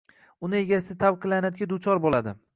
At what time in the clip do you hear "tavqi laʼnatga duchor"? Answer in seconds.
1.03-2.05